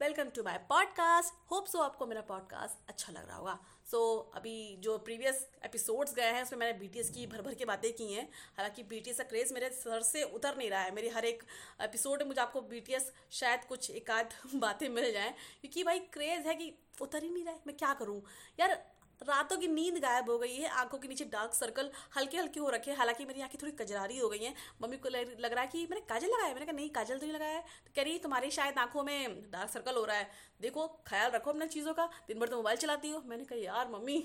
[0.00, 3.58] Welcome to my podcast hope so आपको मेरा podcast अच्छा लग रहा होगा.
[3.90, 7.64] सो so, अभी जो प्रीवियस एपिसोड्स गए हैं उसमें मैंने बीटीएस की भर भर के
[7.64, 8.28] बातें की हैं.
[8.56, 10.94] हालाँकि बी का क्रेज़ मेरे सर से उतर नहीं रहा है.
[10.94, 11.42] मेरी हर एक
[11.80, 15.34] एपिसोड में मुझे आपको बीटीएस शायद कुछ एक आध बातें मिल जाएँ.
[15.60, 17.60] क्योंकि भाई क्रेज़ है कि उतर ही नहीं रहा है.
[17.66, 18.22] मैं क्या करूँ?
[18.60, 22.60] यार रातों की नींद गायब हो गई है, आँखों के नीचे डार्क सर्कल हल्के हल्के
[22.60, 25.60] हो रखे हैं। हालाँकि मेरी आँखें थोड़ी कजरारी हो गई हैं। मम्मी को लग रहा
[25.60, 28.18] है कि मैंने काजल लगाया मैंने कहा, नहीं, काजल तो नहीं लगाया तो कह रही
[28.18, 30.30] तुम्हारी शायद आँखों में डार्क सर्कल हो रहा है।
[30.60, 33.88] देखो, ख्याल रखो अपने चीज़ों का। दिन भर तो मोबाइल चलाती हो। मैंने कहा, यार,
[33.88, 34.18] मम्मी,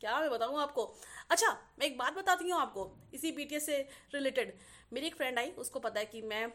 [0.00, 0.84] क्या मैं बताऊँ आपको?
[1.30, 3.78] अच्छा मैं एक बात बताती हूँ आपको, इसी बी से
[4.14, 4.56] रिलेटेड
[4.92, 6.46] मेरी एक फ्रेंड आई, उसको पता है कि मैं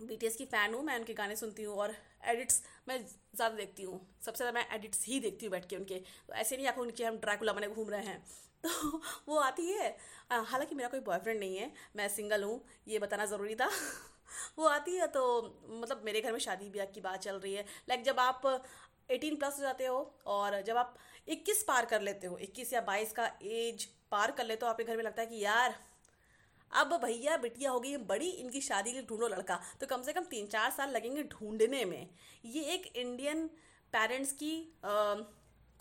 [0.00, 1.94] बीटीएस की फ़ैन हूँ, मैं उनके गाने सुनती हूँ और
[2.28, 5.98] एडिट्स मैं ज़्यादा देखती हूँ। सबसे ज़्यादा मैं एडिट्स ही देखती हूँ बैठ के उनके।
[6.28, 8.22] तो ऐसे नहीं आँखों नीचे हम ड्रैकुला बने घूम रहे हैं।
[8.64, 9.88] तो वो आती है।
[10.30, 13.68] हालाँकि मेरा कोई बॉयफ्रेंड नहीं है, मैं सिंगल हूँ, ये बताना ज़रूरी था।
[14.58, 15.22] वो आती है तो
[15.70, 18.42] मतलब मेरे घर में शादी ब्याह की बात चल रही है। लाइक जब आप
[19.10, 19.96] एटीन प्लस हो जाते हो
[20.28, 20.94] और जब आप
[21.28, 24.84] इक्कीस पार कर लेते हो, इक्कीस या बाईस का एज पार कर लेते हो, आपके
[24.84, 25.74] घर में लगता है कि यार
[26.72, 30.12] अब भैया बिटिया हो गई है बड़ी, इनकी शादी के ढूंढो लड़का। तो कम से
[30.12, 32.08] कम तीन चार साल लगेंगे ढूँढने में।
[32.44, 33.46] ये एक इंडियन
[33.92, 34.52] पेरेंट्स की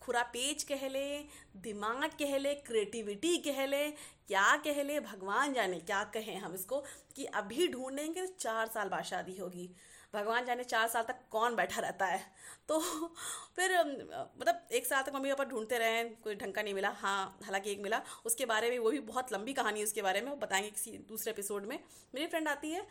[0.01, 1.19] खुरापेज कह ले,
[1.57, 3.89] दिमाग कह ले क्रिएटिविटी कह ले,
[4.27, 6.79] क्या कह ले, भगवान जाने क्या कहें हम इसको,
[7.15, 9.69] कि अभी ढूंढेंगे तो चार साल बाद शादी होगी।
[10.13, 12.21] भगवान जाने चार साल तक कौन बैठा रहता है?
[12.67, 12.79] तो
[13.55, 17.39] फिर मतलब एक साल तक मम्मी पापा ढूंढते रहे, कोई ढंग का नहीं मिला। हाँ
[17.43, 20.29] हालाँकि एक मिला। उसके बारे में, वो भी बहुत लंबी कहानी है उसके बारे में,
[20.29, 21.79] वो बताएँगे किसी दूसरे एपिसोड में।
[22.15, 22.87] मेरी फ्रेंड आती है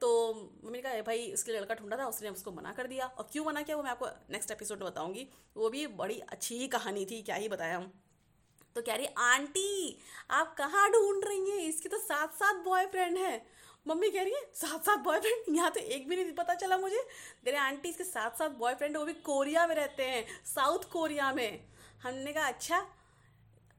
[0.00, 3.06] तो मम्मी ने कहा भाई, उसके लिए लड़का ढूंढा था, उसने उसको मना कर दिया।
[3.08, 6.58] और क्यों मना किया, वो मैं आपको नेक्स्ट एपिसोड में बताऊँगी। वो भी बड़ी अच्छी
[6.58, 7.92] ही कहानी थी, क्या ही बताया हम।
[8.76, 9.98] तो कह रही, आंटी,
[10.30, 11.58] आप कहाँ ढूंढ रही हैं?
[11.58, 13.46] इसके तो सात सात बॉयफ्रेंड हैं।
[13.86, 17.04] मम्मी कह रही है सात सात बॉयफ्रेंड यहाँ तो एक भी नहीं पता चला मुझे।
[17.44, 21.64] मेरे आंटी इसके सात सात बॉयफ्रेंड वो भी कोरिया में रहते हैं साउथ कोरिया में।
[22.02, 22.86] हमने कहा अच्छा।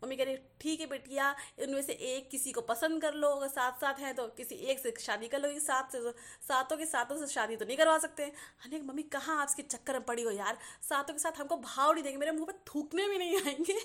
[0.01, 3.47] मम्मी कह रही ठीक है बेटिया, इनमें से एक किसी को पसंद कर लो, अगर
[3.47, 5.99] साथ साथ हैं तो किसी एक से शादी कर लो सात से,
[6.47, 8.31] सातों के सातों से शादी तो नहीं करवा सकते।
[8.63, 10.57] हमने मम्मी, कहाँ आप इसके चक्कर में पड़ी हो यार?
[10.81, 13.79] सातों के साथ हमको भाव नहीं देंगे, मेरे मुँह पर थूकने भी नहीं आएँगे।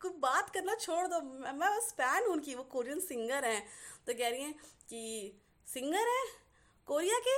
[0.00, 3.62] कुछ बात करना छोड़ दो। मैं बस फ़ैन हूँ उनकी, वो कोरियन सिंगर हैं।
[4.06, 4.54] तो कह रही हैं
[4.88, 5.32] कि
[5.66, 6.26] सिंगर हैं?
[6.88, 7.36] कोरिया के?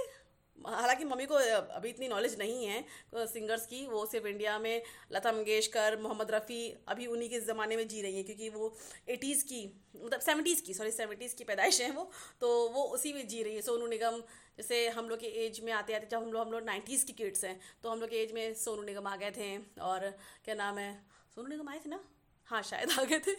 [0.59, 1.34] हालाँकि मम्मी को
[1.75, 4.82] अभी इतनी नॉलेज नहीं है सिंगर्स की। वो सिर्फ़ इंडिया में,
[5.12, 8.75] लता मंगेशकर, मोहम्मद रफ़ी, अभी उन्हीं के ज़माने में जी रही हैं, क्योंकि वो
[9.09, 9.62] एटीज़ की
[9.97, 12.10] मतलब सेवेंटीज़ की सॉरी सेवेंटीज़ की पैदाइश हैं वो।
[12.41, 14.21] तो वो उसी में जी रही है। सोनू निगम,
[14.59, 17.12] जैसे हम लोग के एज में आते आते, जब हम लोग हम लोग नाइन्टीज़ की
[17.15, 20.10] किड्स हैं तो हम लोग के एज में सोनू निगम आ गए थे, और
[20.44, 20.94] क्या नाम है,
[21.37, 22.04] सोनू निगम आए थे ना?
[22.50, 23.33] हाँ शायद आ गए थे।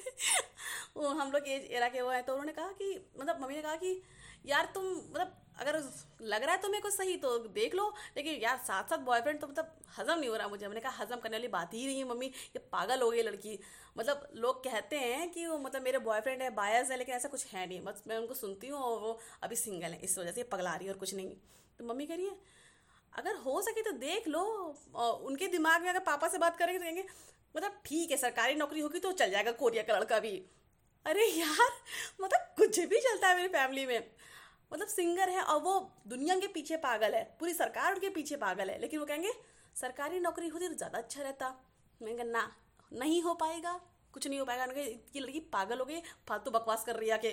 [0.96, 3.62] वो हम लोग एज एरा के वो हैं तो उन्होंने कहा कि मतलब मम्मी ने
[3.62, 4.02] कहा कि,
[4.46, 5.76] यार, तुम मतलब अगर
[6.24, 9.48] लग रहा है तुम्हें कुछ सही तो देख लो, लेकिन यार साथ साथ बॉयफ्रेंड तो
[9.48, 12.08] मतलब हजम नहीं हो रहा मुझे। मैंने कहा, हजम करने वाली बात ही नहीं है,
[12.10, 13.60] मम्मी, ये पागल हो गई लड़की।
[13.98, 17.46] मतलब लोग कहते हैं कि वो मतलब मेरे बॉयफ्रेंड है बायस है, लेकिन ऐसा कुछ
[17.54, 20.44] है नहीं। बस मैं उनको सुनती हूँ और वो अभी सिंगल है, इस वजह से
[20.44, 21.36] पगला रही है और कुछ नहीं।
[21.80, 22.38] तो मम्मी कह रही है
[23.14, 24.44] अगर हो सके तो देख लो।
[25.26, 27.04] उनके दिमाग में अगर पापा से बात करेंगे तो कहेंगे
[27.56, 30.32] मतलब ठीक है, सरकारी नौकरी होगी तो चल जाएगा कोरिया का लड़का भी।
[31.06, 31.70] अरे यार
[32.22, 34.12] मतलब कुछ भी चलता है मेरी फैमिली में।
[34.72, 38.70] मतलब सिंगर है और वो दुनिया के पीछे पागल है, पूरी सरकार उनके पीछे पागल
[38.70, 39.32] है। लेकिन वो कहेंगे,
[39.76, 41.50] सरकारी नौकरी होती तो ज़्यादा अच्छा रहता।
[42.02, 42.52] मैं कहा, ना,
[42.92, 43.80] नहीं हो पाएगा,
[44.14, 47.18] कुछ नहीं हो पाएगा। उनके ये लड़की पागल हो गई, फालतू बकवास कर रही है
[47.18, 47.32] कि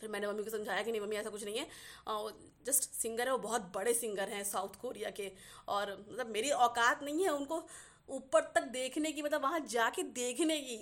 [0.00, 1.66] फिर मैंने मम्मी को समझाया कि नहीं, मम्मी, ऐसा कुछ नहीं है।
[2.66, 5.30] जस्ट सिंगर है, वो बहुत बड़े सिंगर हैं साउथ कोरिया के।
[5.68, 7.62] और मतलब मेरी औकात नहीं है उनको
[8.08, 10.80] ऊपर तक देखने की मतलब वहाँ जाके देखने की।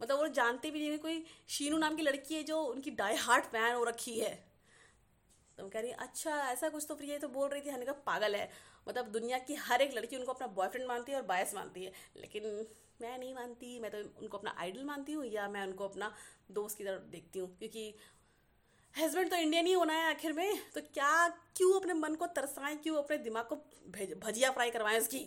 [0.00, 3.44] मतलब वो जानते भी नहीं कोई शीनू नाम की लड़की है जो उनकी डाई हार्ट
[3.44, 4.34] फ़ैन हो रखी है।
[5.58, 7.92] तो कह रही अच्छा ऐसा कुछ तो फिर ये तो बोल रही थी, हने का
[8.06, 8.50] पागल है।
[8.86, 11.92] मतलब दुनिया की हर एक लड़की उनको अपना बॉयफ्रेंड मानती है और बायस मानती है।
[12.16, 12.44] लेकिन
[13.00, 16.12] मैं नहीं मानती, मैं तो उनको अपना आइडल मानती हूँ या मैं उनको अपना
[16.50, 17.94] दोस्त की तरफ़ देखती हूँ। क्योंकि
[18.94, 22.76] हस्बैंड तो इंडियन ही होना है आखिर में तो क्या, क्यों अपने मन को तरसाएँ,
[22.76, 23.56] क्यों अपने दिमाग को
[24.20, 25.18] भजिया फ्राई करवाएँ उसकी?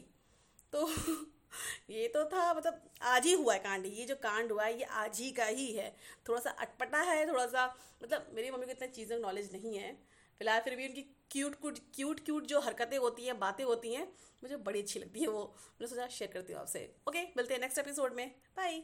[0.74, 0.88] तो
[1.90, 4.84] ये तो था मतलब आज ही हुआ है कांड, ये जो कांड हुआ है, ये
[4.84, 5.90] आज ही का ही है।
[6.30, 7.66] थोड़ा सा अटपटा है, थोड़ा सा
[8.04, 9.92] मतलब मेरी मम्मी को इतनी चीज़ें नॉलेज नहीं है।
[10.42, 14.08] फ़िलहाल फिर भी उनकी क्यूट क्यूट क्यूट क्यूट जो हरकतें होती हैं, बातें होती हैं,
[14.44, 17.62] मुझे बड़ी अच्छी लगती है वो। मैंने सोचा शेयर करती हूँ आपसे। ओके मिलते हैं
[17.62, 18.84] नेक्स्ट एपिसोड में। बाय